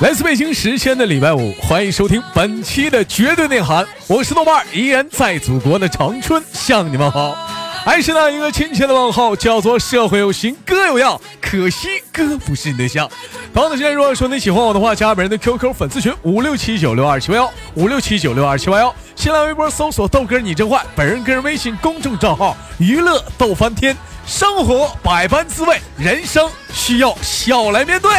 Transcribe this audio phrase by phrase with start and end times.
[0.00, 7.36] 来自北京时间的礼拜五，欢迎收听本期的绝对内涵，我是豆瓣，依然在祖国的长春向你们好，
[7.84, 13.06] 还是那一个亲切的问候，叫做社会有型哥有样，可惜哥不是你对象。
[13.52, 23.94] 同样的时间，如果说你喜欢我的话，加本人的 QQ 粉丝群五六七九六二七八幺五六七九六二七八幺，新浪微博搜索豆哥你真坏，本人个人微信公众账号娱乐豆翻天，
[24.26, 28.10] 生活百般滋味，人生需要笑来面对。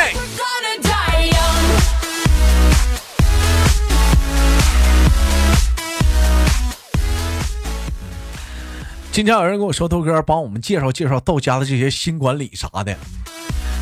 [9.12, 12.96] 今天有人跟我说，豆哥帮我们介绍介绍豆家的这些新管理啥的。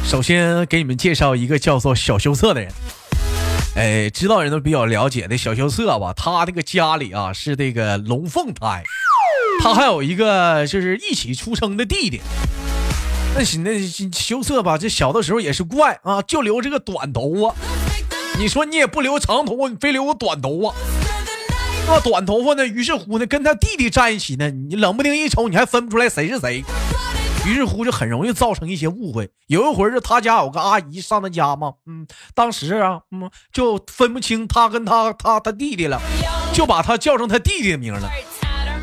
[0.03, 2.71] 首先给你们介绍一个叫做小羞涩的人。
[3.75, 6.11] 哎，知道人都比较了解的小羞涩吧？
[6.13, 8.83] 他那个家里啊是这个龙凤胎，
[9.61, 12.19] 他还有一个就是一起出生的弟弟。
[13.35, 13.79] 那行那
[14.11, 17.55] 羞涩吧，这小的时候也是怪啊，就留这个短头发。
[18.39, 20.73] 你说你也不留长头发，你非留个短头发。
[21.91, 22.67] 那短头发呢？
[22.67, 26.63] 于是乎呢，跟他弟弟站一起呢，你冷不丁一瞅，你还分不出来谁是谁。
[27.47, 29.31] 于是乎就很容易造成一些误会。
[29.47, 35.99] 有一回是他家有个阿姨上他家嘛，嗯，当时啊，嗯，就分不清他跟他他他弟弟了，
[36.53, 38.07] 就把他叫成他弟弟的名了。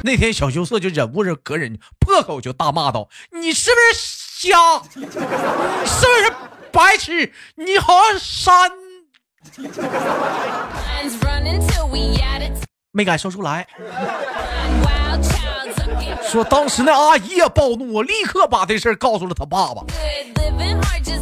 [0.03, 4.83] 那天小羞涩就忍不住隔人，破口就大骂道：“你是不是瞎？
[4.91, 6.33] 是不是
[6.73, 7.33] 白痴？
[7.55, 8.73] 你好像山。”
[12.97, 13.67] 没敢说出来，
[16.23, 19.85] 说当时那阿姨也暴怒，我立刻把这事告诉了他爸爸。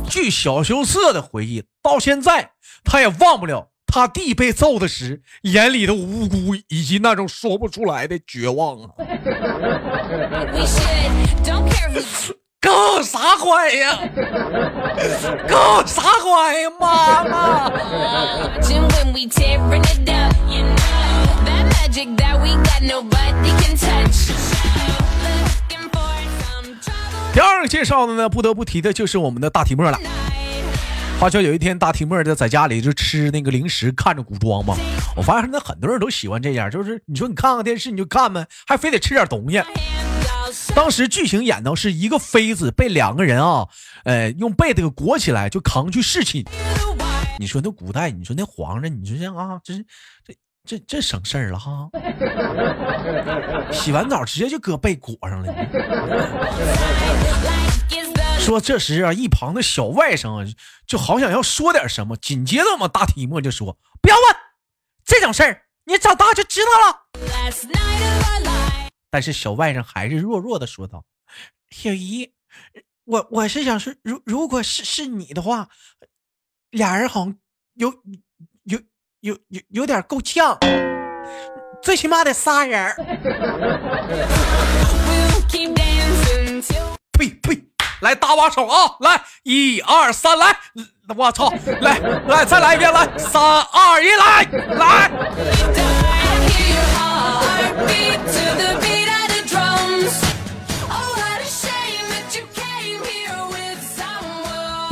[0.08, 2.52] 据小羞涩的回忆，到现在
[2.84, 8.90] 他也忘不了他弟被揍的时眼里的无辜以及那种说不出来的绝望啊！
[12.60, 13.98] 搞啥坏呀？
[15.48, 17.68] 搞啥坏呀，妈妈！
[21.94, 22.00] 第
[27.38, 29.96] 二个介绍的呢，不得不提的就是我们的大提莫了。
[31.20, 34.76] 话说有一天，大提莫就在家里就吃那个零食，看着古装嘛。
[35.14, 39.62] 我发现那很多人都喜欢这样，就是你说你看看电视你就看呗，还非得吃点东西。
[40.74, 43.68] 当时剧情演到是一个妃子被两个人啊，
[44.02, 46.44] 呃，用被子给裹起来就扛去侍寝。
[47.38, 49.74] 你说那古代，你说那皇上，你说这啊，这
[50.26, 50.34] 这。
[50.66, 51.90] 这这省事儿了哈，
[53.70, 55.52] 洗完澡直接就搁被裹上了。
[58.38, 60.46] 说这时啊，一旁的小外甥啊，
[60.86, 64.24] 就好想要说点什么，紧接着嘛，大提莫就说：“不要问
[65.04, 67.08] 这种事儿，你长大就知道了。”
[69.10, 71.04] 但是小外甥还是弱弱的说道
[71.68, 72.32] ：“小姨，
[73.04, 75.68] 我我是想说，如如果是是你的话，
[76.70, 77.36] 俩人好像
[77.74, 77.92] 有。”
[79.24, 80.58] 有有有点够呛，
[81.82, 82.94] 最起码得仨人。
[87.18, 87.64] 呸呸！
[88.02, 88.96] 来搭把手啊！
[89.00, 90.54] 来，一二三，来！
[91.16, 91.50] 我操！
[91.80, 91.98] 来
[92.28, 92.92] 来，再来一遍！
[92.92, 96.13] 来，三二一，来来。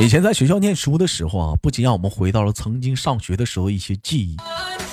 [0.03, 4.35] 以前在学校念书的时候啊，不仅让我们回到了曾经上学的时候一些记忆。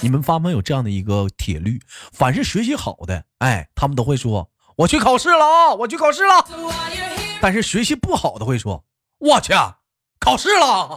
[0.01, 1.83] 你们发没有这样的一个铁律？
[2.13, 4.49] 凡是学习好的，哎，他们都会说
[4.79, 6.47] ：“我去考试了啊，我去考试了。”
[7.43, 8.85] 但是学习不好的会说
[9.19, 9.53] ：“我去，
[10.21, 10.97] 考试了。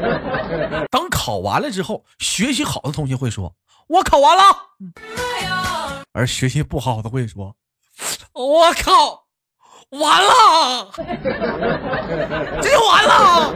[0.90, 3.54] ”等考完了之后，学习好的同学会说
[3.86, 4.44] ：“我考完了。”
[6.14, 7.54] 而学习不好的会说
[8.32, 9.21] ：“我靠。”
[9.92, 10.88] 完了，
[12.62, 13.52] 这就完了，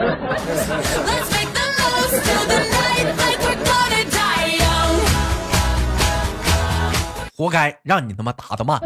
[7.35, 8.79] 活该让你他妈打的慢。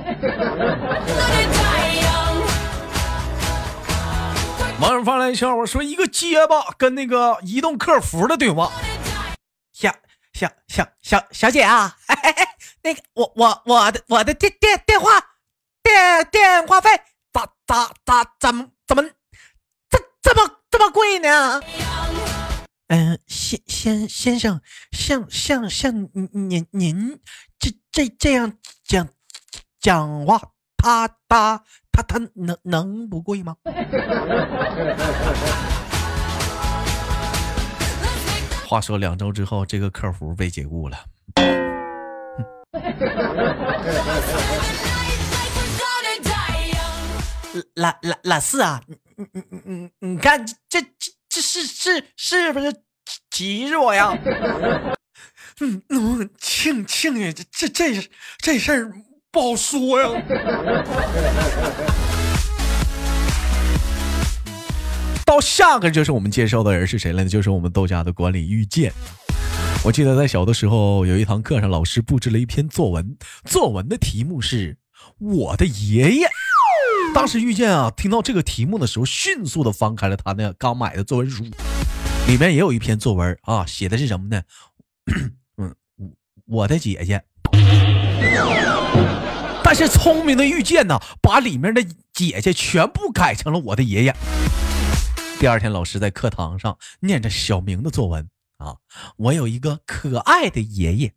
[4.80, 8.70] 网友发来笑话，说一个结巴跟那个移动客服的对话。
[9.72, 9.92] 小
[10.32, 11.96] 小小小小姐啊，
[12.84, 15.10] 那个我我我的我的电电电话
[15.82, 16.90] 电电话费。
[17.32, 19.02] 咋咋咋怎么怎么
[19.88, 21.60] 这这么这么贵呢？
[22.88, 24.60] 嗯，先先先生，
[24.90, 27.20] 像像像您您
[27.58, 29.08] 这这这样讲
[29.80, 30.42] 讲话，
[30.76, 31.62] 他他
[31.92, 33.56] 他他能能不贵吗？
[38.66, 40.98] 话说两周之后，这个客服被解雇了。
[47.74, 50.88] 老老老四啊，你你你你你看这这
[51.28, 52.72] 这是是是不是
[53.30, 54.16] 急着我呀。
[55.60, 58.08] 嗯，庆庆爷，这这这
[58.38, 58.92] 这事儿
[59.30, 60.08] 不好说呀。
[65.26, 67.28] 到下个就是我们介绍的人是谁了呢？
[67.28, 68.92] 就是我们豆家的管理遇见。
[69.84, 74.76] 我记得在小的时候，有一堂课上，老师布置了一篇作文，作文的题目是
[75.18, 76.28] 我的爷爷。
[77.14, 81.44] 当时遇见啊，听到这个题目的时候，迅速的翻开了他那刚买的作文书，
[82.26, 84.42] 里面也有一篇作文啊，写的是什么呢？
[85.58, 85.74] 嗯，
[86.46, 87.22] 我的姐姐。
[89.62, 94.16] 但是聪明的遇见呢，把里面的姐姐全部改成了我的爷爷。
[95.38, 98.28] 第二天，老师在课堂上念着小明的作文
[98.58, 98.76] 啊，
[99.16, 101.12] 我有一个可爱的爷爷，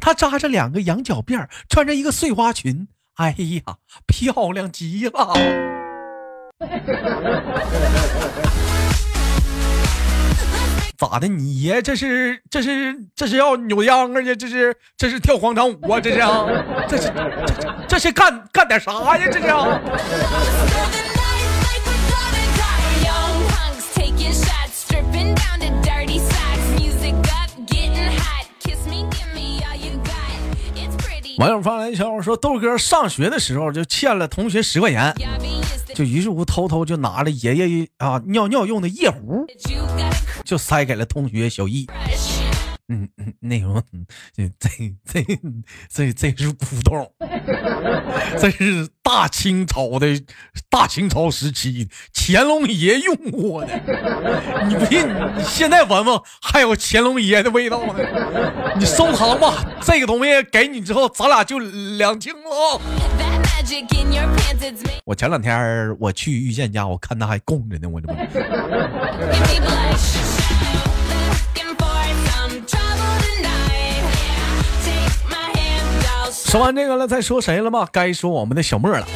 [0.00, 3.74] 他扎着两个羊角辫，穿着一个碎花裙，哎呀，
[4.06, 5.34] 漂亮极了。
[10.96, 11.26] 咋的？
[11.26, 14.36] 你爷这是这是这是要扭秧歌去？
[14.36, 16.00] 这是这是跳广场舞啊？
[16.00, 16.18] 这是
[16.88, 17.12] 这是
[17.58, 19.26] 这这是干干点啥呀？
[19.26, 19.48] 这是。
[31.38, 35.14] 网友发来一条说：“豆哥上学的时候就欠了同学十块钱，
[35.94, 39.46] 就于是乎偷偷就拿了爷爷啊尿尿用的夜壶，
[40.44, 41.86] 就塞给了同学小易。”
[42.90, 43.82] 嗯嗯，那种，
[44.34, 44.70] 这这
[45.04, 45.22] 这
[45.90, 47.12] 这这是古董，
[48.38, 50.06] 这是大清朝的，
[50.70, 53.78] 大清朝时期乾隆爷用过的。
[54.66, 55.06] 你不信，
[55.36, 57.94] 你现在闻闻，还有乾隆爷的味道呢。
[58.78, 62.80] 你收藏吧，这个东西给你之后，咱俩就两清了。
[65.04, 68.14] 我前两天我去遇见家，我看他还供着呢，我这不。
[76.48, 77.86] 说完这个了，再说谁了吗？
[77.92, 79.06] 该说我们的小莫了。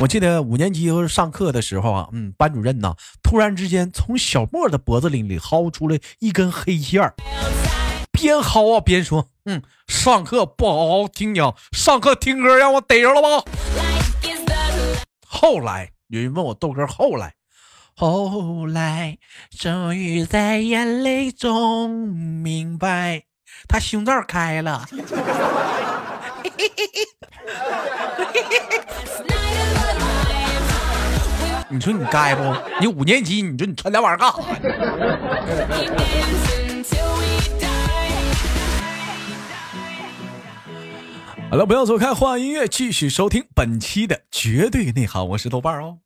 [0.00, 7.12] 我记得五年级上课的时候啊，嗯，班主任呢，突然之间从小莫的脖子里里薅出了一根黑线儿，
[8.10, 13.44] 边薅啊边说：“嗯，上课不好好听讲，上课听歌让我逮着了吧？”
[15.28, 17.34] 后来有人问我豆哥，后来，
[17.94, 19.18] 后来
[19.50, 23.24] 终于在眼泪中明白，
[23.68, 24.88] 他胸罩开了。
[31.68, 32.42] 你说你该不？
[32.80, 34.36] 你五年级，你说你穿那玩意儿干啥？
[41.50, 45.28] 好了，不要走开，换音乐，继续收听本期的绝对内涵。
[45.28, 45.98] 我是豆瓣哦。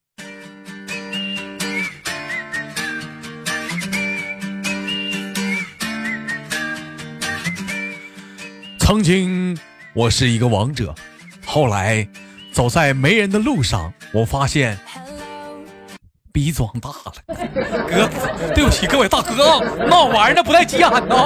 [8.78, 9.58] 曾经。
[9.96, 10.94] 我是一个王者，
[11.46, 12.06] 后来
[12.52, 14.78] 走在没人的路上，我发现
[16.34, 17.14] 逼装大了。
[17.88, 18.06] 哥，
[18.54, 21.16] 对不起各位大哥，闹玩意儿不带急眼的。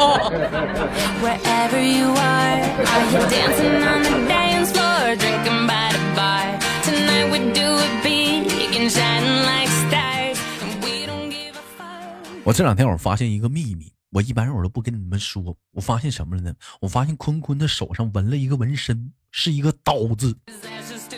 [12.45, 13.93] 我这两天我发现一个秘密。
[14.13, 16.53] 我一般人我都不跟你们说，我发现什么了呢？
[16.81, 20.37] 我发现坤坤的手上纹了一个纹身，是一个刀字。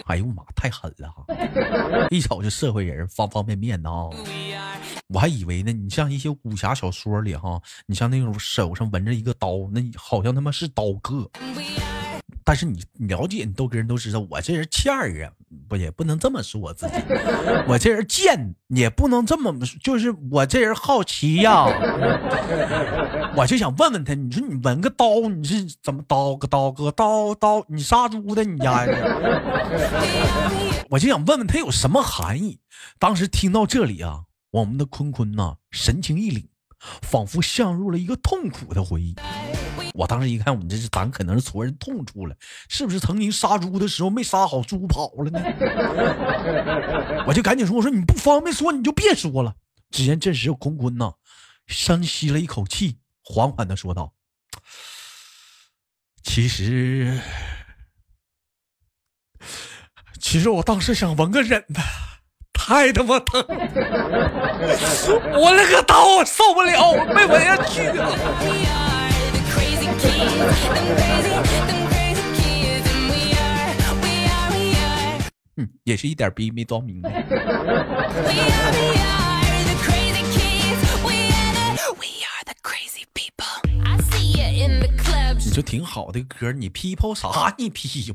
[0.04, 1.24] 哎呦我妈，太狠了哈！
[2.10, 4.10] 一瞅就社会人，方方面面的啊。
[5.08, 11.30] 我还以为呢，你像一些武侠小说里哈，你像那种手上纹着一个刀，那好像他妈是刀客。
[12.44, 15.32] 但是你了解你豆哥人都知道，我这人欠儿啊，
[15.68, 16.92] 不也不能这么说我自己，
[17.66, 21.64] 我这人贱也不能这么，就是我这人好奇呀，
[23.36, 29.02] 我就想问问他，你说你纹个刀，你是怎么刀个刀个刀刀，你杀猪的你家人？
[30.90, 32.58] 我就想问问他有什么含义。
[32.98, 36.46] 当时听到这里啊，我们的坤坤呐，神情一凛，
[37.02, 39.14] 仿佛陷入了一个痛苦的回忆。
[39.94, 42.34] 我当时一看，我们这是咱可能是戳人痛处了，
[42.68, 45.40] 是不是曾经杀猪的时候没杀好，猪跑了呢？
[47.26, 49.54] 我就赶紧说：“我说你不方便说，你就别说了。”
[49.92, 51.12] 只见这时坤坤呐，
[51.66, 54.12] 深吸了一口气，缓缓的说道
[56.24, 57.20] ：“其实，
[60.18, 61.80] 其实我当时想纹个忍的，
[62.54, 63.44] 太他妈疼，
[65.38, 68.78] 我那个刀我受不了，我没纹下去啊。”
[75.56, 77.10] 哼也是一点逼没装明白。
[83.14, 83.44] people
[85.44, 87.54] 你就挺好的歌你 pp 啥？
[87.58, 88.12] 你 pp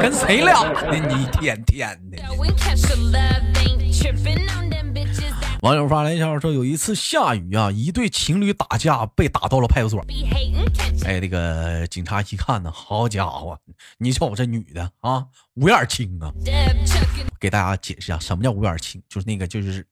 [0.00, 2.18] 跟谁俩呢你一天天的。
[5.62, 10.02] 网友发来一条说，有一次下雨啊，一对情侣打架被打到了派出所。
[11.04, 13.58] 哎，那个警察一看呢，好家伙，
[13.98, 15.26] 你瞅这女的啊，
[15.56, 16.32] 五眼青啊！
[17.38, 19.02] 给大家解释一下，什么叫五眼青？
[19.06, 19.86] 就是那个，就是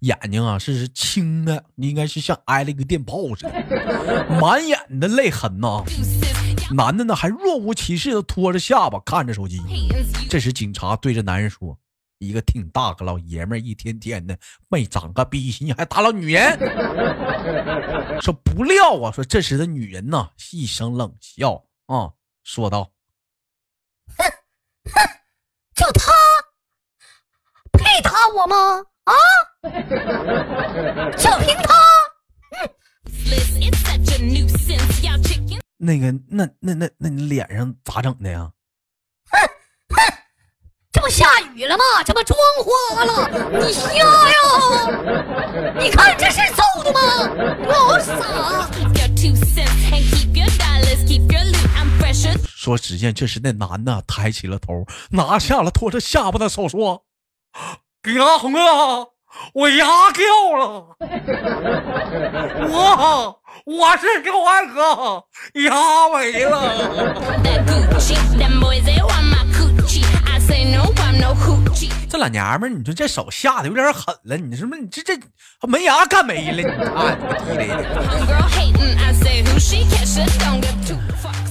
[0.00, 5.82] 眼睛啊是青的，应该是像挨了一个电炮似的， 满眼的泪痕呐。
[6.72, 9.60] 男的呢还若无其事的拖着下巴看着手机。
[10.28, 11.76] 这时警察对着男人说。
[12.20, 16.58] 一个挺大个老爷们儿，一天天的没长个逼心，还打老女人。
[18.20, 22.12] 说不料啊，说这时的女人呢，一声冷笑啊，
[22.44, 22.92] 说道
[24.18, 24.24] ：“哼
[24.92, 25.00] 哼，
[25.74, 26.12] 就他
[27.72, 28.84] 配打我吗？
[29.04, 29.14] 啊，
[31.16, 31.72] 就凭他。”
[35.78, 38.52] 那个，那那那那你脸上咋整的呀？
[41.10, 41.82] 下雨了吗？
[42.04, 43.28] 这不妆花了？
[43.58, 44.36] 你瞎呀？
[45.78, 47.00] 你看这是揍的吗？
[47.66, 48.14] 我傻。
[52.54, 57.04] 说，只见这时那男的抬起了头，拿下了托着下巴的手，说
[58.14, 59.06] ：“牙红啊，
[59.54, 60.26] 我牙掉
[60.58, 60.96] 了，
[62.68, 65.24] 我我是周安哥，
[65.54, 66.60] 牙没了。”
[72.08, 74.80] 这老娘们儿，你说这手下的有点狠了，你是不是？
[74.80, 75.16] 你这这
[75.68, 76.60] 门牙干没了？
[76.60, 77.16] 你啊
[77.50, 77.78] 你个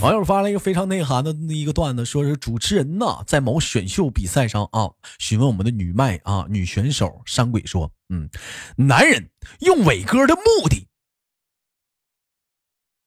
[0.02, 8.30] 网友发了一个非常内涵的一个段子，说是主持人呐，在某选秀比赛上啊，询问我们的女麦啊女选手山鬼说：“嗯，
[8.76, 9.30] 男人
[9.62, 10.88] 用伟哥的目的，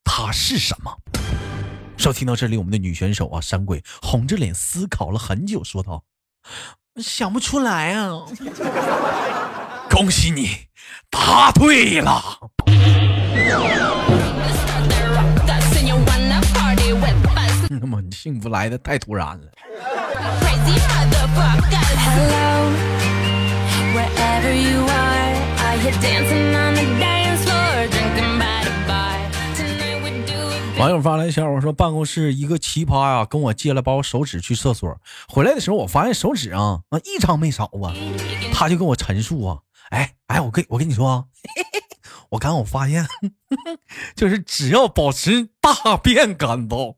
[0.05, 0.99] 他是什么？”
[2.03, 6.03] 说听到这里，我们的女选手啊山鬼红着脸思考了很久，说道。
[7.01, 8.25] 想不出来啊！
[9.89, 10.49] 恭喜你，
[11.09, 12.21] 答对了。
[17.71, 19.47] 那么幸福来的太突然了。
[30.79, 34.99] 网友发来消息说，办公室一个奇葩呀，跟我借了包手纸去厕所，
[35.29, 37.95] 回来的时候我发现手纸啊啊一张没少啊，
[38.53, 39.59] 他就跟我陈述啊，
[39.91, 41.29] 哎哎，我跟我跟你说，
[42.31, 43.07] 我刚我发现，
[44.17, 46.97] 就是只要保持大便干燥，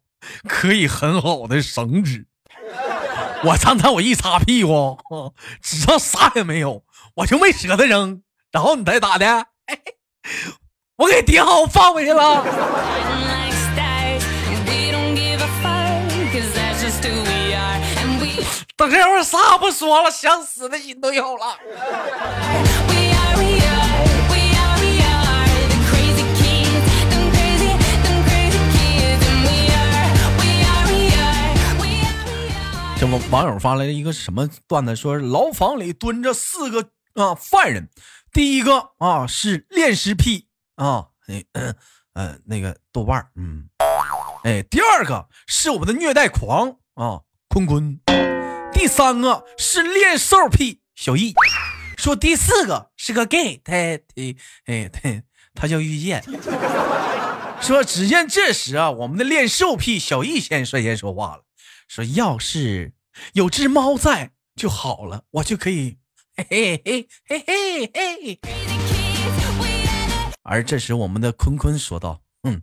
[0.48, 2.26] 可以很好的省纸。
[3.44, 4.98] 我刚才我一擦屁股，
[5.60, 6.84] 纸上啥也没有，
[7.16, 9.46] 我就没舍得扔，然后你再咋的？
[10.96, 13.23] 我给叠好放回去了。
[18.76, 21.58] 等这会儿啥不说了，想死的心都有了。
[32.98, 34.96] 这网，网友发来一个什么段子？
[34.96, 37.88] 说牢房里蹲着四个啊犯人，
[38.32, 41.44] 第一个啊是恋尸癖啊，哎
[42.14, 43.68] 嗯那个豆瓣嗯，
[44.44, 47.98] 哎，第二个是我们的虐待狂啊，坤坤。
[48.72, 51.34] 第三个是练兽癖小易，
[51.96, 54.36] 说第四个是个 gay，他他
[54.66, 55.22] 哎他
[55.54, 56.22] 他叫遇见。
[57.60, 61.44] 说只见这时啊，我们的练兽癖小易先率先说话了，
[61.88, 62.92] 说要是
[63.32, 65.96] 有只猫在就好了，我就可以
[66.36, 68.40] 嘿嘿嘿嘿嘿嘿。
[70.42, 72.62] 而这时我们的坤坤说道：“嗯，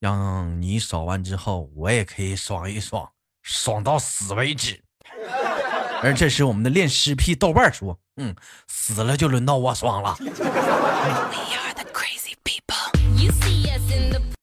[0.00, 3.08] 让你爽完之后，我也可以爽一爽，
[3.46, 4.82] 爽到死为止。
[6.02, 8.34] ”而这时，我们的恋尸癖豆瓣说：“嗯，
[8.66, 10.16] 死了就轮到我爽了。”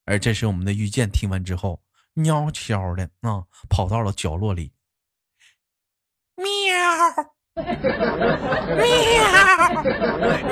[0.05, 1.81] 而这时，我们的遇见听完之后，
[2.25, 4.71] 悄悄的啊，跑到了角落里，
[6.35, 6.45] 喵，
[8.75, 8.83] 喵，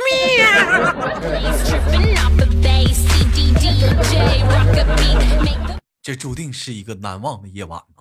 [0.07, 0.21] 喵。
[6.01, 8.00] 这注定是一个难忘的夜晚呢。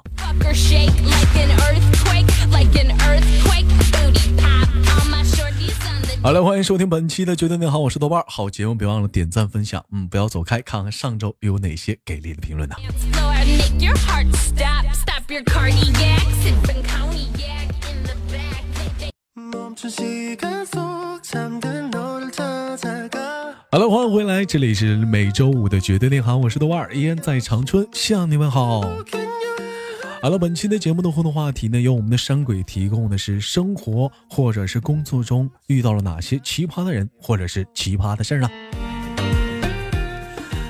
[6.22, 8.22] 好了，欢迎收听本期的《绝对你好》，我是豆瓣。
[8.28, 9.82] 好节目，别忘了点赞分享。
[9.90, 12.76] 嗯，不要走开，看看上周有哪些给力的评论呢？
[23.72, 28.82] 好了，欢迎回来，这里是每周五的绝对内涵，我是豆瓣，依然在长春向你们好。
[30.22, 38.50] 好了，本期的节目的互动话题呢，由我们的山鬼提供的是生活或者是工作中遇到了哪些奇葩的人或者是奇葩的事儿呢？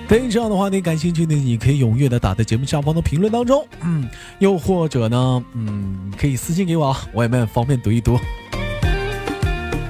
[0.08, 8.16] 对于这样的话题感兴趣的，你可以踊跃的打在节目下方的评论当中，嗯，又或者呢，嗯，可以私信给我，我也蛮方便读一读。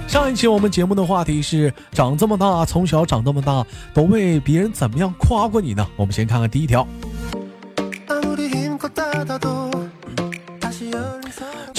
[0.09, 3.63] 上一期我们节目的话题是长这么大，从小长这么大，
[3.93, 5.87] 都被别人怎么样夸过你呢？
[5.97, 6.89] 我们先看看第一条。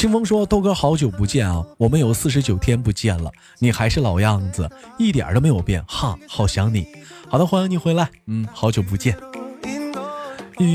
[0.01, 4.67] 清风说：“豆哥，好久不见啊，我们有四十九天不见了，你还是老样子，
[4.97, 6.87] 一点都没有变，哈，好想你。
[7.29, 9.15] 好的，欢迎你回来，嗯，好久不见。”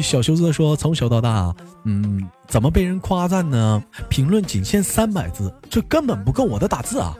[0.00, 1.52] 小修子说：“从小到大，
[1.82, 3.82] 嗯，怎么被人夸赞呢？
[4.08, 7.12] 评论仅限三百字，这根本不够我的打字啊！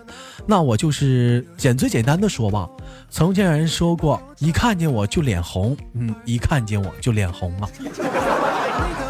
[0.47, 2.69] 那我就是简最简单的说吧。
[3.11, 7.69] 曾经有人说过，一看见我就脸红，嗯，一看见我就脸红啊。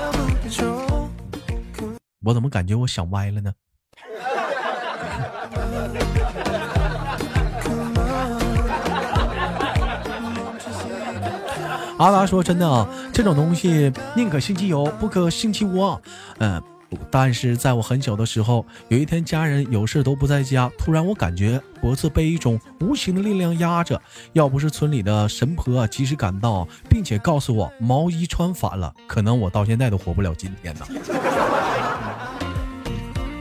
[2.27, 3.51] 我怎么感觉我想歪了呢？”
[11.99, 15.99] 阿达说：“真的啊，这种东西宁可信其有，不可信其无。
[16.41, 16.63] 嗯，
[17.11, 23.99] 但是在我很小的时候，有一天家人有事都不在家，突然我感觉脖子被一种无形的力量压着。
[24.35, 30.87] 要不是村里的神婆及时赶到，并且告诉我毛衣穿反了，可能我到现在都活不了今天呢。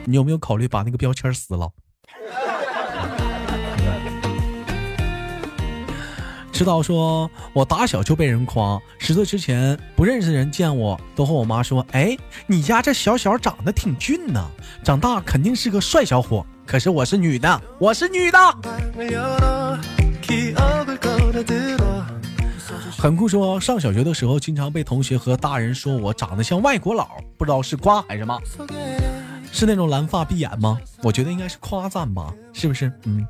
[0.06, 1.70] 你有没有考虑把那个标签撕了？”
[6.52, 8.80] 知道说，我打小就被人夸。
[8.98, 14.42] 十岁之前，不认识的人见我都和我妈说：“哎，你家这小小长得挺俊呢，
[14.82, 18.40] 长大肯定是个帅小伙。”可是我是女的，我是女的。
[22.98, 28.40] 很酷说，上小学的时候，经常被同学和大人说我长得像外国佬，不知道是夸还是骂。
[29.56, 30.78] 是那种蓝发碧眼吗？
[31.02, 32.92] 我觉得应该是夸赞吧，是不是？
[33.06, 33.26] 嗯。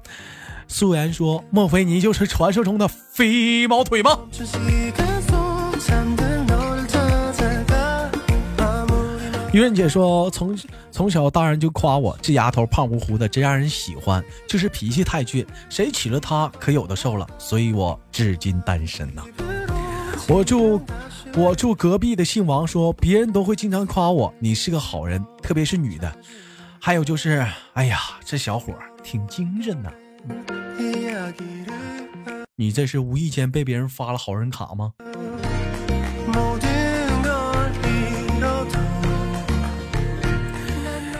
[0.67, 4.17] 素颜说：“莫非你就是传说中的飞毛腿吗？”
[9.53, 10.57] 愚人姐说：“从
[10.91, 19.21] 从小大人就夸我这丫头胖乎乎的，真让人喜欢，就是脾气太倔，谁娶了她可有的受了，所以我至今单身呐。”
[20.27, 20.81] 我祝
[21.38, 26.10] 我住隔壁的姓王说：“别人都会经常夸我，你是个好人，特别是女的。
[26.80, 29.93] 还有就是，哎呀，这小伙挺精神的。”
[32.56, 34.93] 你这是无意间被别人发了好人卡吗？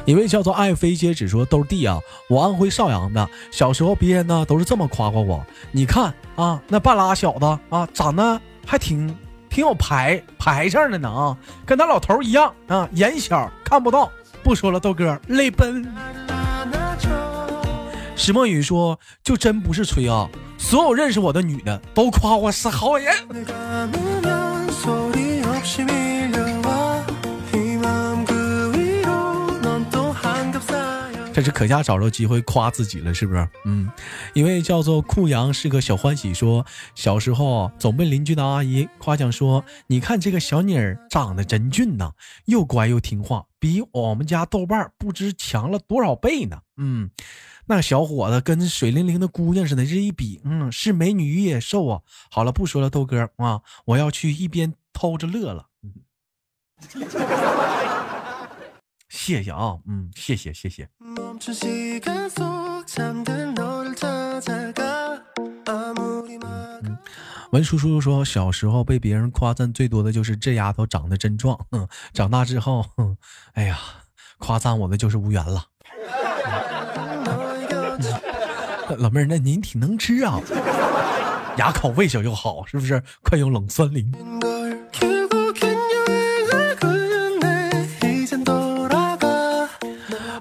[0.06, 2.00] 一位叫做爱妃姐只说豆弟啊，
[2.30, 5.46] 我安徽邵阳的，小时候别人呢都是这么夸过我。
[5.74, 9.14] 你看啊，那半拉小子啊，长得还挺
[9.56, 14.12] 挺有排排场的呢啊，跟他老头一样啊，眼小看不到。
[14.44, 15.90] 不说了，豆哥泪奔。
[18.18, 23.16] 石墨雨说：“就真不是吹啊，所有认识我的女的都夸我是好人。”
[31.46, 33.48] 是可下找着机会夸自己了，是不是？
[33.66, 33.88] 嗯，
[34.34, 42.12] 一位叫做酷阳是个小欢喜，说小时候总被邻居的阿姨夸奖说：“你看这个小妮儿长得真俊呐，
[42.46, 47.12] 又乖又听话，比我们家豆瓣不知强了多少倍呢。”嗯。
[47.68, 52.02] 那小伙子跟水灵灵的姑娘似的，这一比，嗯，是美女与野兽啊！
[52.30, 55.66] 好了，不说了，豆哥啊，我要去一边偷着乐了。
[59.18, 60.88] 谢谢啊，嗯，谢谢谢谢。
[67.52, 71.58] 文叔叔说，小时候被别人夸赞最多的就是这丫头长得真壮。
[71.72, 72.86] 嗯，长大之后，
[73.54, 73.80] 哎呀，
[74.38, 75.66] 夸赞我的就是无缘了。
[79.00, 80.40] 老妹儿，那您挺能吃啊，
[81.58, 83.02] 牙口胃小又好，是不是？
[83.24, 84.12] 快用冷酸灵。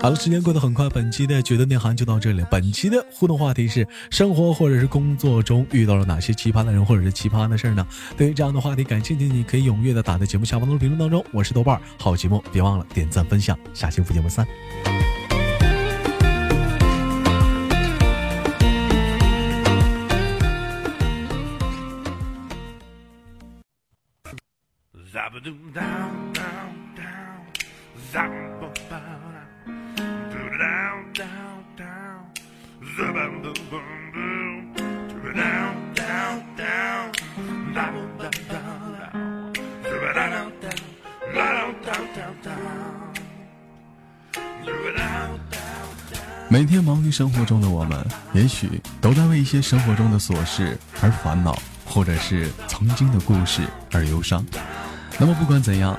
[0.04, 2.44] 好了时间过得很快本期的觉得内涵就到这里。
[2.50, 7.86] 本期的互动话题是生活或者是工作中遇到了哪些奇葩的人或者是奇葩的事呢？
[8.14, 13.58] 对于这样的话题感兴趣你可以踊跃的打在节目下方的评论当中我是豆瓣好节目别忘了点赞分享。
[13.72, 14.46] 下期不见不散。
[46.48, 53.62] 每天忙于生活中的我们也许都在为一些生活中的琐事而烦恼或者是曾经的故事
[53.92, 54.44] 而忧伤。
[55.18, 55.98] 那么不管怎样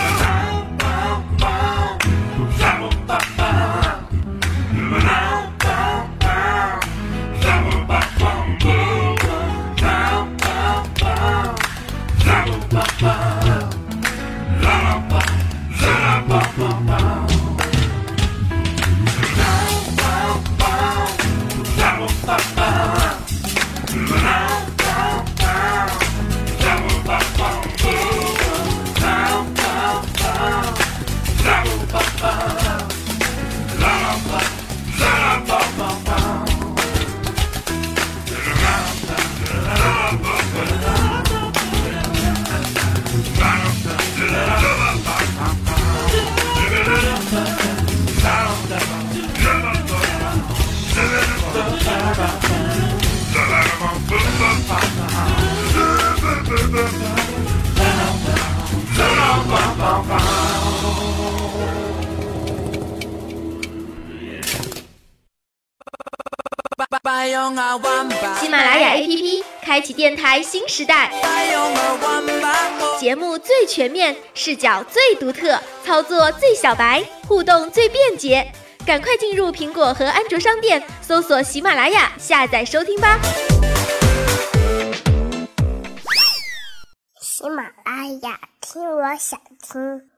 [68.39, 71.11] 喜马拉雅 APP 开启电台新时代，
[72.99, 78.51] 节目最全面，视角最独特，操作最小白，互动最便捷。
[78.85, 83.19] 赶快进入苹果和安卓商店，搜索喜马拉雅，下载收听吧。
[87.21, 90.10] 喜马拉雅，听我想听。